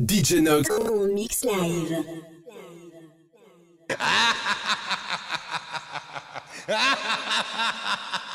DJ 0.00 0.42
Nox. 0.42 0.68
En 0.70 1.08
mix 1.12 1.42
live. 1.44 1.90
live. 1.90 2.04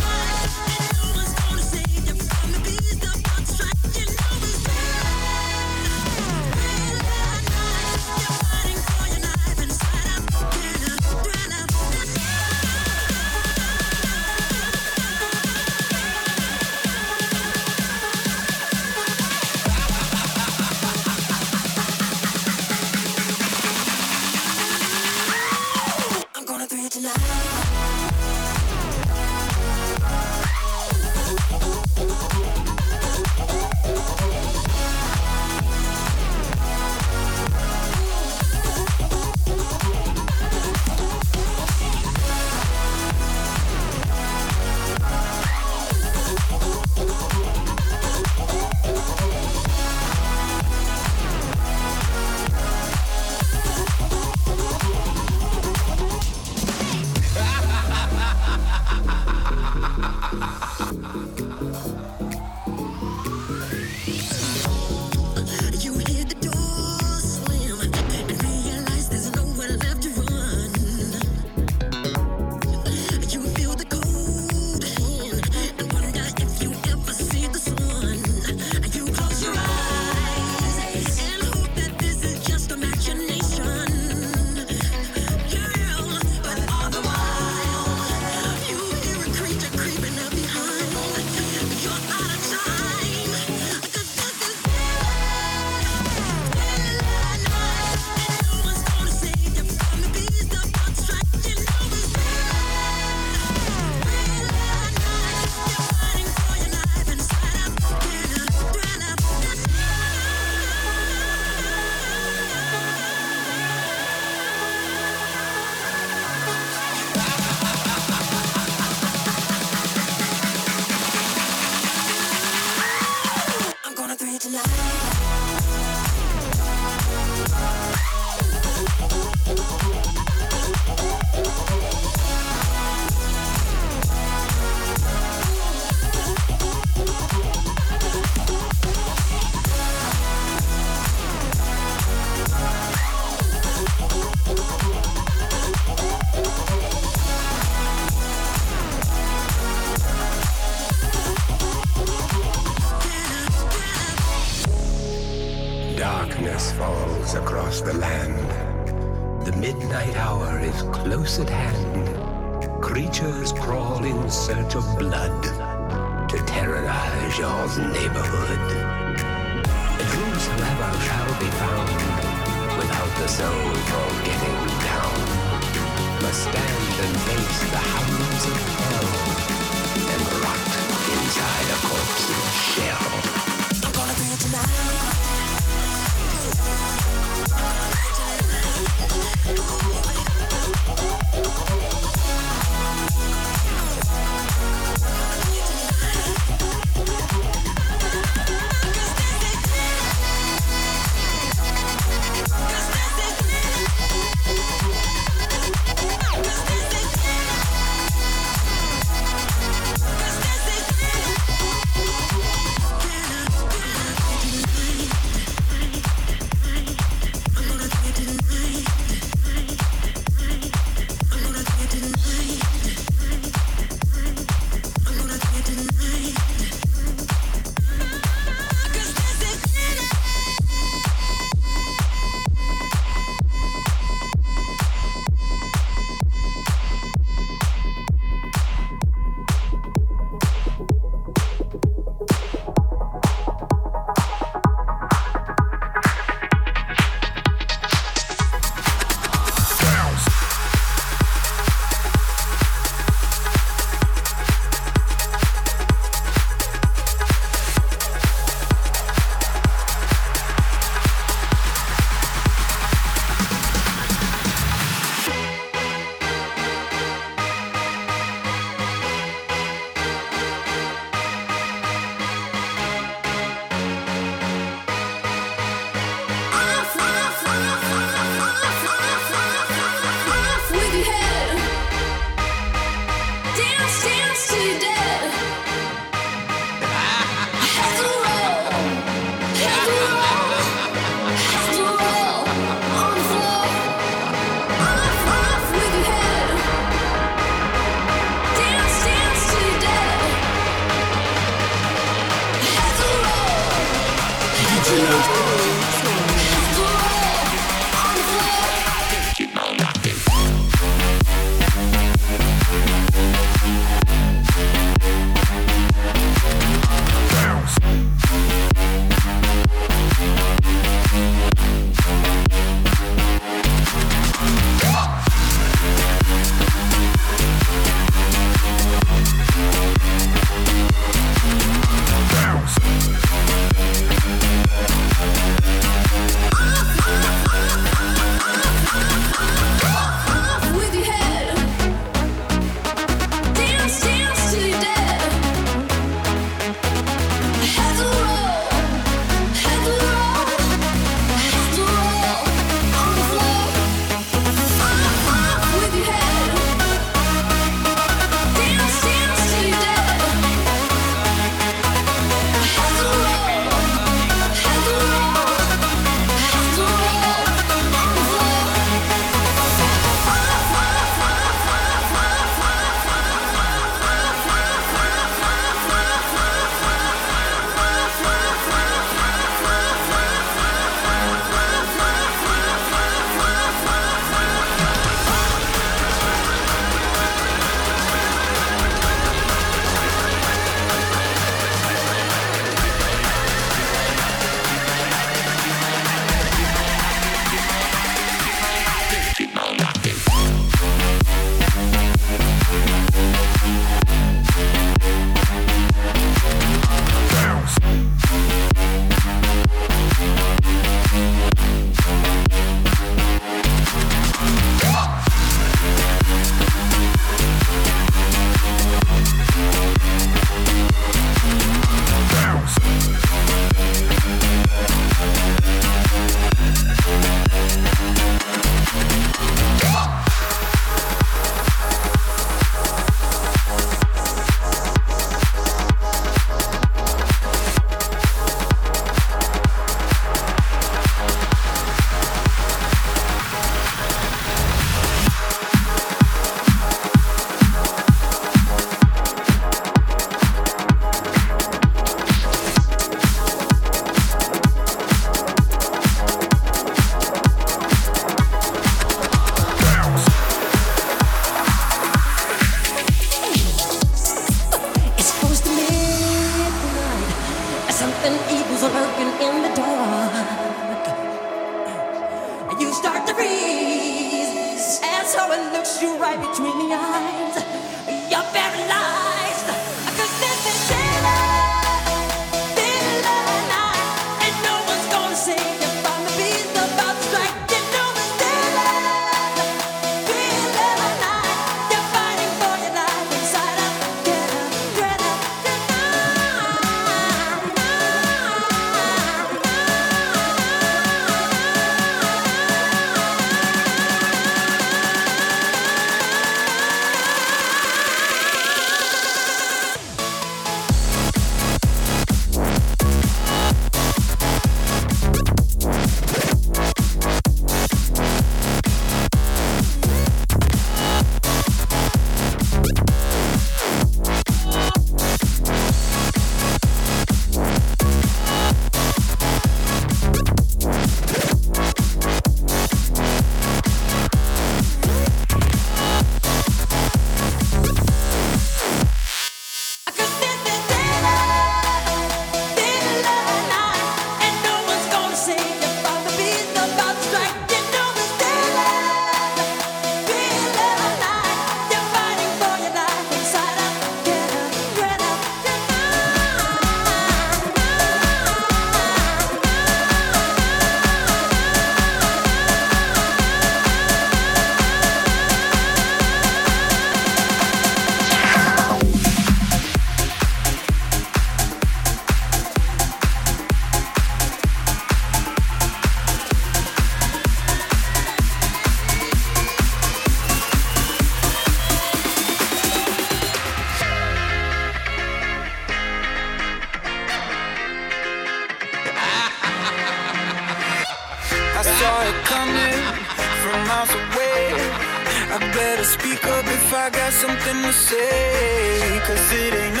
say, 597.91 599.19
cause 599.25 599.51
it 599.51 599.73
ain't 599.73 600.00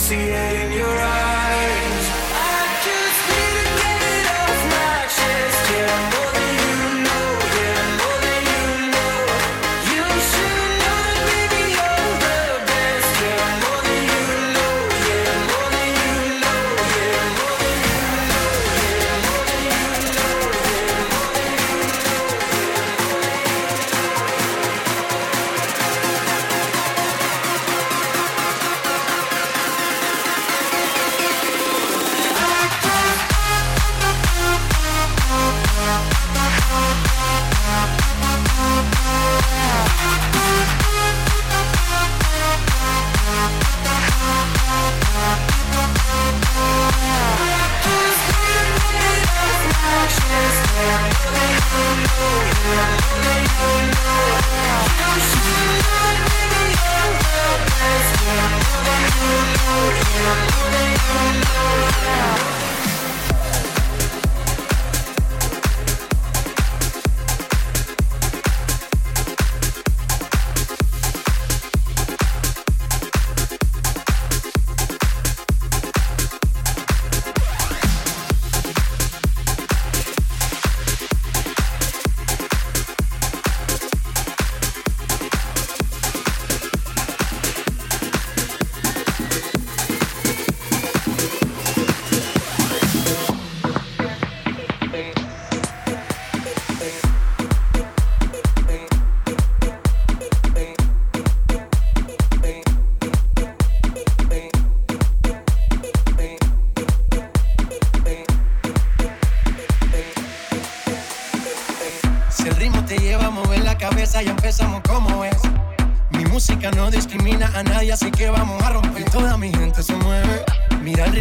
see 0.00 0.14
it 0.14 0.64
in 0.64 0.72
your 0.72 0.88
eyes. 0.88 1.19
Thank 60.30 60.79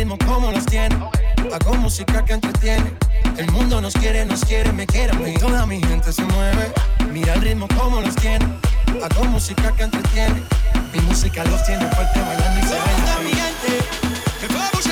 Mira 0.10 0.16
el 0.16 0.22
ritmo 0.22 0.36
como 0.36 0.52
los 0.52 0.66
tiene. 0.66 0.96
Hago 1.54 1.76
música 1.76 2.26
que 2.26 2.34
entretiene. 2.34 2.94
El 3.38 3.52
mundo 3.52 3.80
nos 3.80 3.94
quiere, 3.94 4.26
nos 4.26 4.44
quiere, 4.44 4.72
me 4.72 4.88
quiere. 4.88 5.14
Y 5.30 5.36
toda 5.36 5.68
mi 5.68 5.80
gente 5.82 6.12
se 6.12 6.24
mueve. 6.24 6.72
Mira 7.12 7.36
el 7.36 7.42
ritmo 7.42 7.68
como 7.78 8.02
los 8.02 8.16
tiene. 8.16 8.46
Hago 9.04 9.26
música 9.26 9.72
que 9.74 9.84
entretiene. 9.84 10.42
Mi 10.94 11.02
música 11.02 11.44
los 11.44 11.64
tiene 11.64 11.88
fuerte 11.90 12.22
bailando 12.22 12.60
y 12.60 12.64
se 12.64 12.76
baila. 12.80 13.20
mi 13.24 13.30
gente? 13.30 13.86
Que 14.42 14.48
vamos 14.52 14.89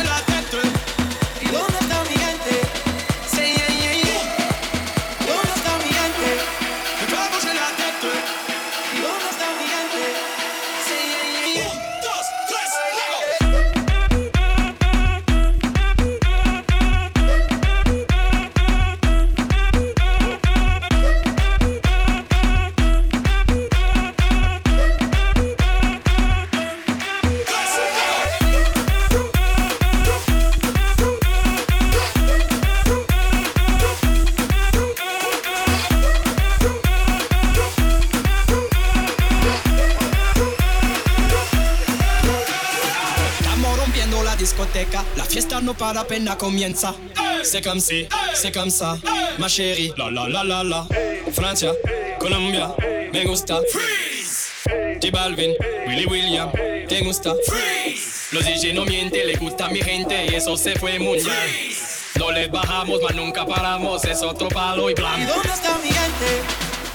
no 46.20 46.26
para 46.26 46.34
apenas 46.34 46.36
comienza. 46.38 46.96
C'est 47.44 47.64
comme 47.64 47.80
si, 47.80 48.08
c'est 48.34 48.52
comme 48.52 48.70
ça, 48.70 48.98
ma 49.38 49.48
chérie. 49.48 49.94
La 49.98 50.10
la 50.10 50.28
la 50.28 50.44
la 50.44 50.64
la. 50.64 50.88
Francia, 51.32 51.72
Colombia, 52.20 52.74
me 53.14 53.24
gusta. 53.26 53.62
Freeze. 53.72 55.00
T 55.00 55.12
Balvin, 55.12 55.54
Willy 55.88 56.06
William, 56.06 56.52
te 56.88 57.02
gusta. 57.04 57.34
Freeze. 57.46 58.30
Los 58.32 58.44
DJ 58.46 58.74
no 58.74 58.86
mienten, 58.86 59.28
le 59.28 59.36
gusta 59.36 59.70
mi 59.70 59.82
gente 59.82 60.26
y 60.26 60.36
eso 60.36 60.58
se 60.58 60.76
fue 60.76 61.00
mundial. 61.00 61.50
No 62.18 62.32
les 62.32 62.50
bajamos, 62.50 63.00
mas 63.04 63.16
nunca 63.16 63.46
paramos, 63.46 64.04
es 64.06 64.22
otro 64.22 64.48
palo 64.50 64.90
y 64.90 64.94
blanco. 64.94 65.22
¿Y 65.22 65.26
dónde 65.26 65.50
está 65.54 65.78
mi 65.78 65.90
gente? 65.90 66.42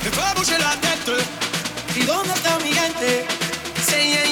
Me 0.02 0.10
vamos 0.16 0.50
en 0.50 0.60
la 0.60 0.76
tête. 0.80 1.22
¿Y 1.96 2.02
dónde 2.04 2.34
está 2.34 2.58
mi 2.58 2.72
gente? 2.72 3.24
Say 3.86 4.31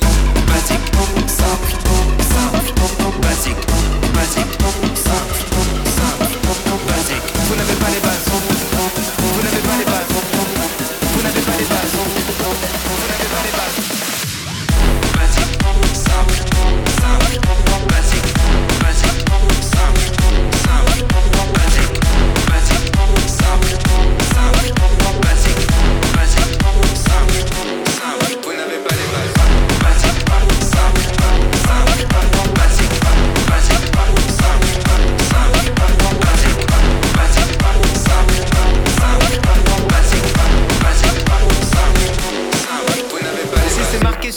Vous 7.51 7.57
n'avez 7.57 7.75
pas 7.75 7.89
les 7.89 7.99
bases. 7.99 8.25
Vous 9.17 9.43
n'avez 9.43 9.61
pas 9.61 9.77
les 9.77 9.85
bases. 9.85 10.10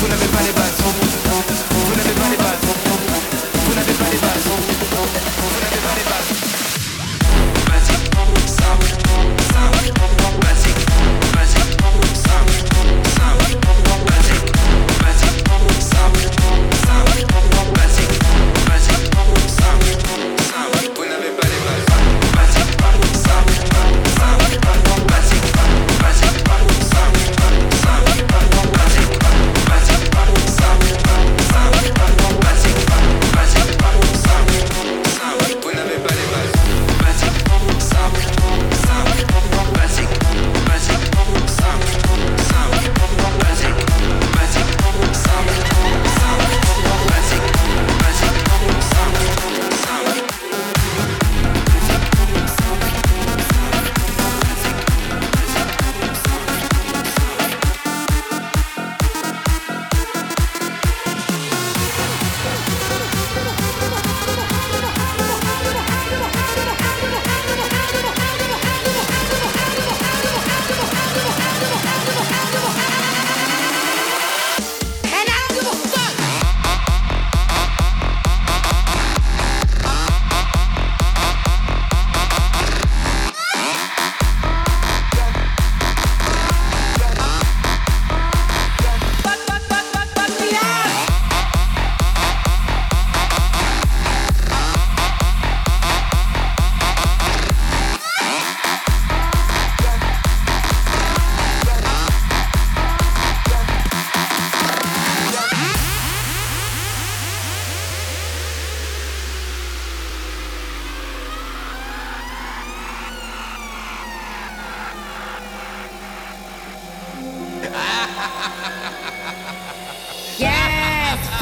Vous 0.00 0.08
n'avez 0.08 0.26
pas 0.26 0.42
les 0.42 0.52
bases. 0.52 1.69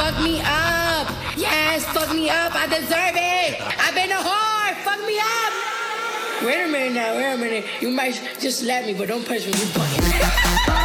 Fuck 0.08 0.24
me 0.24 0.40
up. 0.40 1.06
Yes, 1.36 1.84
fuck 1.84 2.14
me 2.14 2.30
up. 2.30 2.54
I 2.54 2.66
deserve 2.66 3.12
it. 3.14 3.60
I've 3.60 3.94
been 3.94 4.10
a 4.10 4.14
whore. 4.14 4.74
Fuck 4.82 5.06
me 5.06 5.18
up. 5.18 6.46
Wait 6.46 6.64
a 6.64 6.66
minute 6.66 6.94
now. 6.94 7.14
Wait 7.14 7.34
a 7.34 7.36
minute. 7.36 7.66
You 7.82 7.90
might 7.90 8.14
just 8.40 8.60
slap 8.60 8.86
me, 8.86 8.94
but 8.94 9.08
don't 9.08 9.26
punch 9.26 9.44
me. 9.44 9.52
You 9.52 9.66
fucking. 9.66 10.77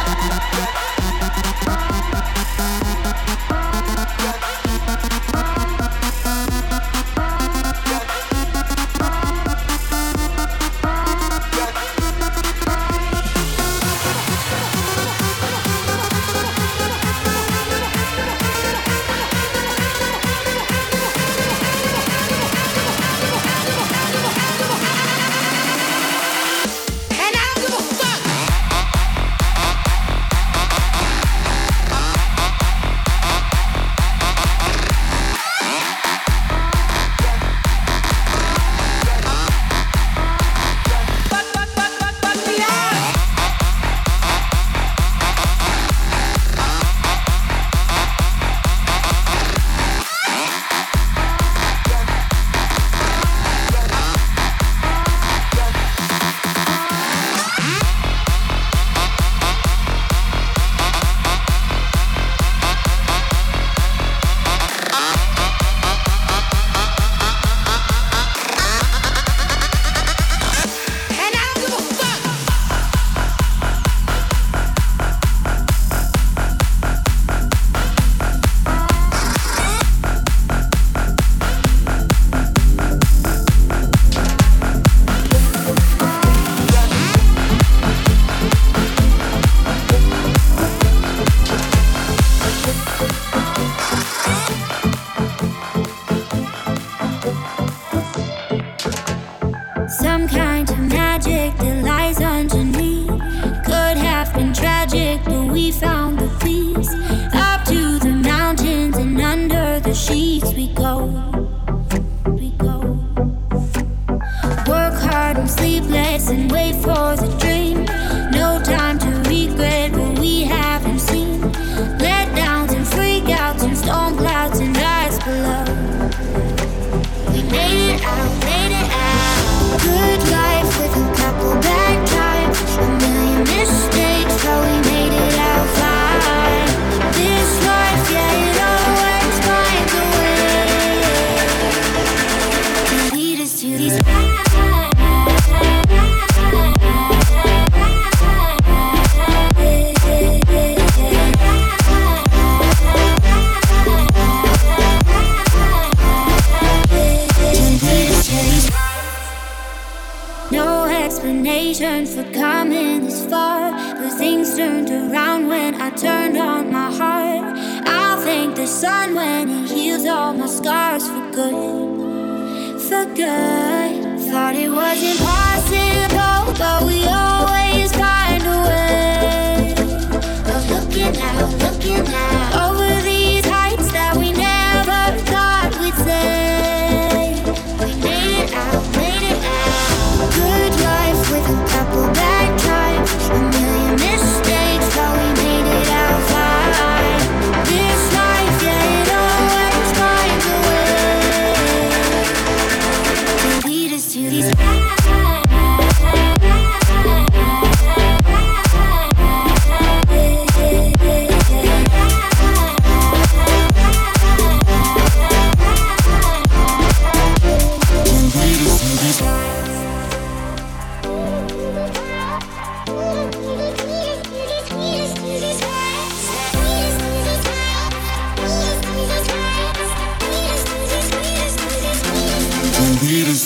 good, 171.34 172.78
the 172.78 173.04
good. 173.16 174.20
Thought 174.30 174.54
it 174.54 174.70
was 174.70 175.02
impossible. 175.02 175.53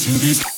to 0.08 0.18
these 0.20 0.57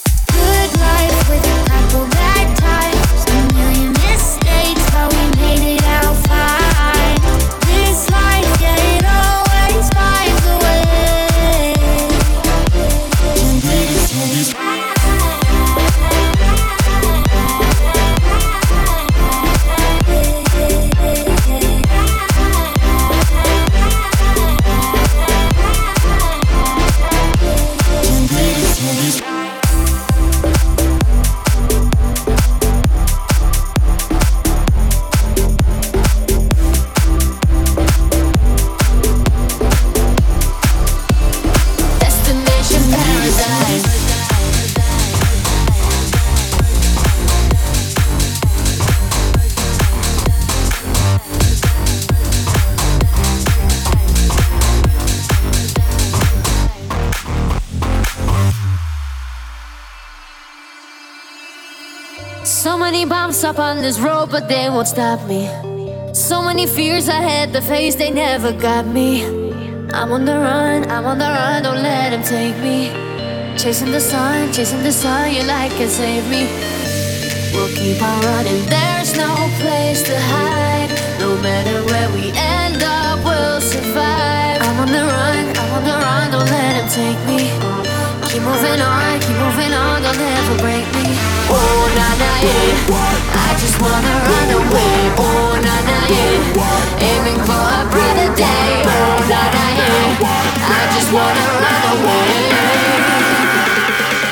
but 64.31 64.49
they 64.49 64.71
won't 64.71 64.87
stop 64.87 65.21
me. 65.27 65.51
So 66.15 66.41
many 66.43 66.67
fears 66.67 67.09
I 67.09 67.21
had 67.21 67.53
to 67.53 67.61
face, 67.61 67.97
they 67.97 68.11
never 68.11 68.53
got 68.53 68.87
me. 68.87 69.25
I'm 69.93 70.13
on 70.13 70.25
the 70.25 70.39
run, 70.39 70.89
I'm 70.89 71.05
on 71.05 71.19
the 71.19 71.25
run, 71.25 71.65
don't 71.65 71.83
let 71.83 72.11
them 72.11 72.23
take 72.23 72.57
me. 72.63 72.91
Chasing 73.59 73.91
the 73.91 74.01
sun, 74.01 74.53
chasing 74.53 74.83
the 74.85 74.93
sun, 74.93 75.35
your 75.35 75.45
light 75.45 75.73
can 75.73 75.89
save 75.89 76.25
me. 76.31 76.47
We'll 77.53 77.75
keep 77.75 78.01
on 78.01 78.21
running, 78.23 78.63
there's 78.67 79.17
no 79.17 79.35
place 79.59 80.03
to 80.05 80.17
hide. 80.17 80.91
No 81.19 81.35
matter 81.43 81.83
where 81.91 82.09
we 82.15 82.31
end 82.37 82.83
up, 82.83 83.19
we'll 83.25 83.61
survive. 83.61 84.63
I'm 84.63 84.79
on 84.79 84.91
the 84.95 85.05
run, 85.11 85.45
I'm 85.59 85.71
on 85.75 85.85
the 85.85 85.97
run, 86.07 86.31
don't 86.31 86.47
let 86.47 86.73
them 86.79 86.89
take 86.89 87.21
me. 87.27 87.51
Keep 88.31 88.43
moving 88.47 88.81
on, 88.81 89.19
keep 89.21 89.37
moving 89.43 89.75
on, 89.75 90.03
don't 90.03 90.21
ever 90.21 90.57
break 90.63 90.87
me. 90.95 91.19
Oh, 91.51 91.83
nah, 91.97 92.15
nah, 92.23 92.39
yeah. 92.47 93.30
I 93.51 93.55
just 93.59 93.83
wanna 93.83 94.15
run 94.31 94.51
away. 94.63 94.95
Oh, 95.19 95.59
nah, 95.67 95.81
nah, 95.89 96.07
yeah. 96.15 97.03
Aiming 97.11 97.41
for 97.49 97.59
a 97.59 97.83
brighter 97.91 98.31
day. 98.39 98.87
Oh, 98.87 99.27
nah, 99.27 99.55
nah, 99.57 99.71
yeah. 99.81 100.23
I 100.79 100.83
just 100.95 101.11
wanna 101.11 101.47
run 101.65 101.83
away. 101.99 102.31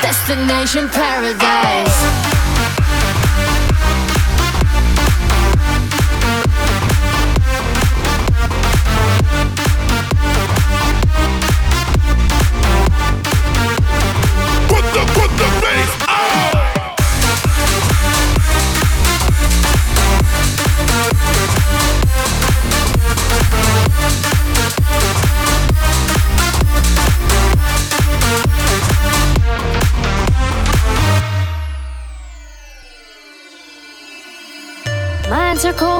Destination 0.01 0.87
paradise. 0.87 1.99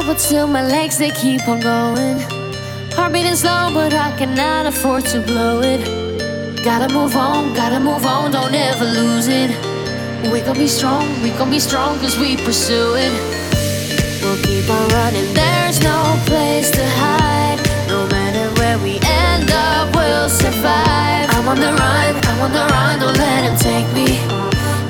But 0.09 0.19
still 0.19 0.47
my 0.47 0.65
legs 0.65 0.97
they 0.97 1.11
keep 1.11 1.47
on 1.47 1.59
going. 1.59 2.17
Heart 2.97 3.13
beating 3.13 3.35
slow, 3.35 3.69
but 3.71 3.93
I 3.93 4.09
cannot 4.17 4.65
afford 4.65 5.05
to 5.13 5.21
blow 5.21 5.61
it. 5.61 5.85
Gotta 6.63 6.91
move 6.91 7.15
on, 7.15 7.53
gotta 7.53 7.79
move 7.79 8.07
on, 8.07 8.31
don't 8.31 8.55
ever 8.55 8.85
lose 8.85 9.27
it. 9.27 9.51
We 10.31 10.41
gon' 10.41 10.57
be 10.57 10.65
strong, 10.65 11.05
we 11.21 11.29
gon' 11.37 11.51
be 11.51 11.59
strong, 11.59 11.99
cause 11.99 12.17
we 12.17 12.37
pursue 12.37 12.95
it. 12.97 13.13
We'll 14.23 14.41
keep 14.41 14.67
on 14.67 14.89
running, 14.97 15.31
there's 15.35 15.79
no 15.83 16.17
place 16.25 16.71
to 16.71 16.83
hide. 16.97 17.59
No 17.87 18.07
matter 18.07 18.49
where 18.59 18.79
we 18.79 18.97
end 19.05 19.51
up, 19.51 19.95
we'll 19.95 20.27
survive. 20.27 21.29
I'm 21.37 21.47
on 21.47 21.59
the 21.59 21.71
run, 21.71 22.15
I'm 22.25 22.41
on 22.41 22.51
the 22.51 22.65
run, 22.73 22.99
don't 22.99 23.15
let 23.15 23.43
him 23.45 23.55
take 23.61 23.85
me. 23.93 24.17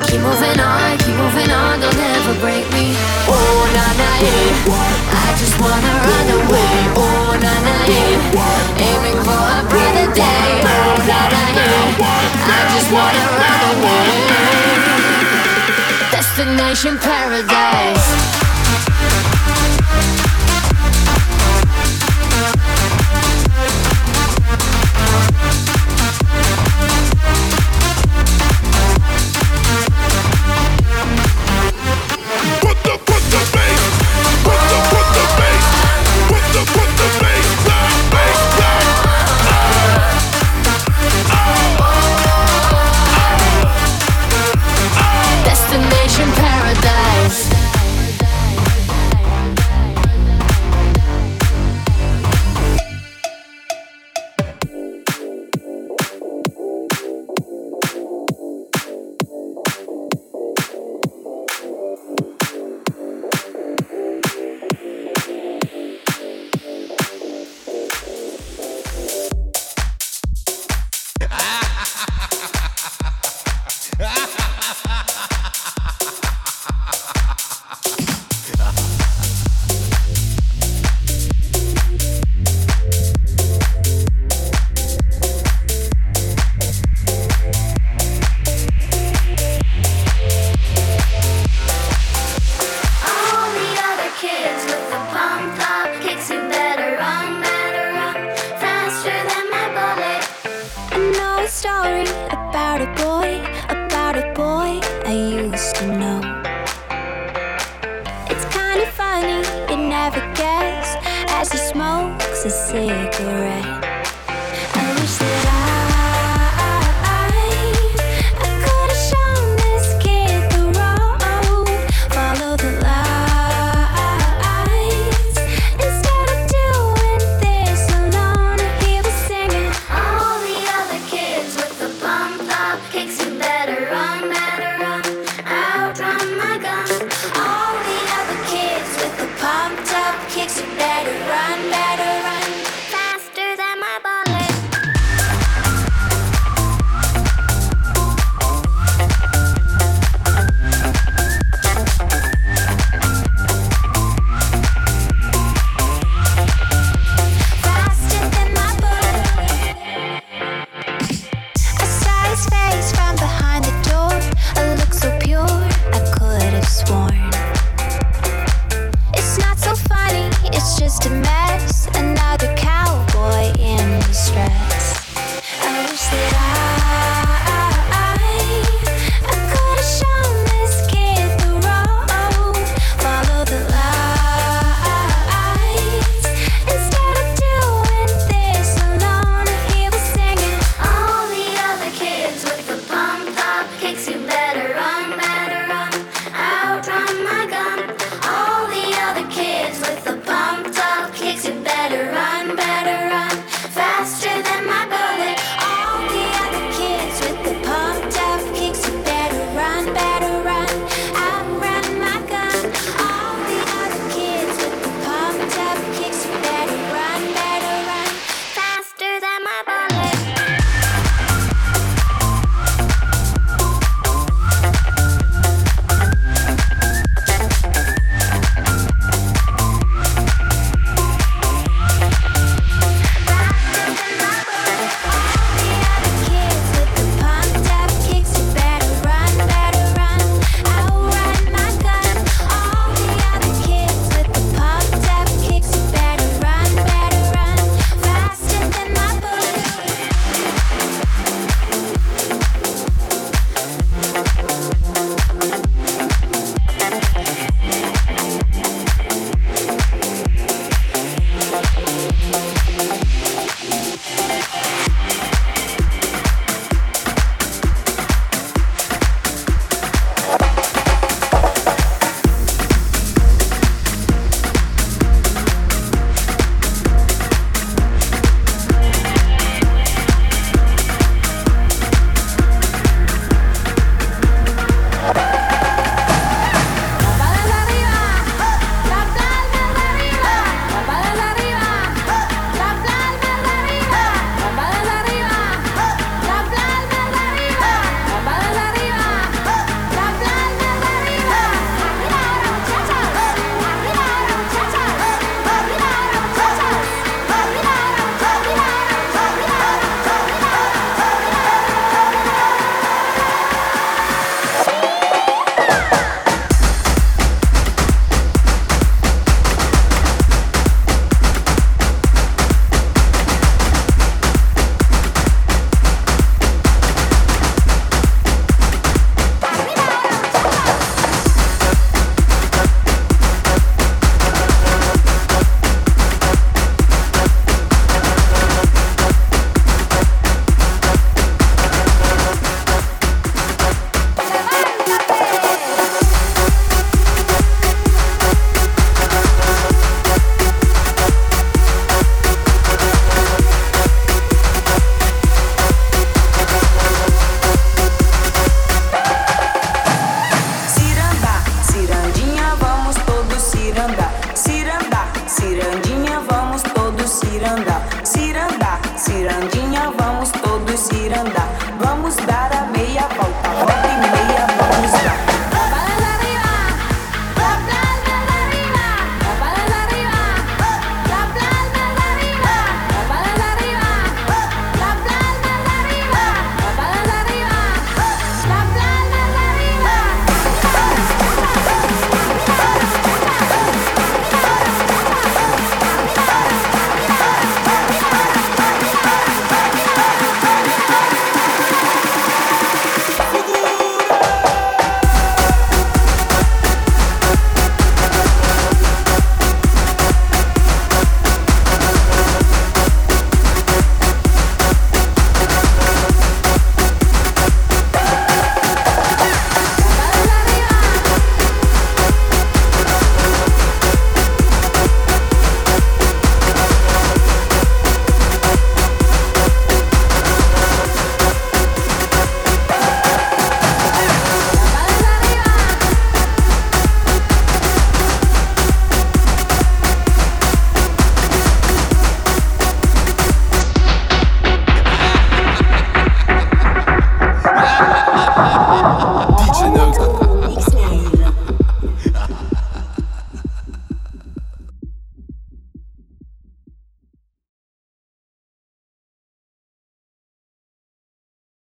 Keep 0.07 0.21
moving 0.21 0.59
on, 0.61 0.98
moving 1.29 1.51
on, 1.51 1.79
don't 1.79 1.95
ever 1.95 2.33
break 2.39 2.65
me. 2.73 2.93
Oh, 3.27 3.69
nah, 3.75 3.93
nah, 4.01 4.17
eh. 4.17 4.49
yeah. 4.65 5.25
I 5.25 5.35
just 5.37 5.55
wanna 5.61 5.93
run 6.09 6.27
away. 6.41 6.73
Oh, 6.97 7.37
nah, 7.43 7.59
nah, 7.65 7.85
eh. 7.85 8.17
yeah. 8.33 8.87
Aiming 8.89 9.19
for 9.21 9.37
a 9.37 9.61
brighter 9.69 10.09
day. 10.13 10.61
Oh, 10.65 10.97
nah, 11.05 11.33
nah, 11.33 11.53
eh. 11.53 12.01
yeah. 12.01 12.57
I 12.57 12.61
just 12.73 12.89
wanna 12.89 13.25
run 13.41 13.61
away. 13.73 14.09
Destination 16.11 16.97
paradise. 16.97 18.48